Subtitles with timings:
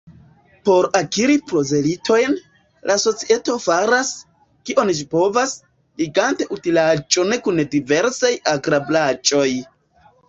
[0.67, 2.37] Por akiri prozelitojn,
[2.91, 4.09] la societo faras,
[4.71, 5.53] kion ĝi povas,
[6.03, 9.49] ligante utilaĵon kun diversaj agrablaĵoj.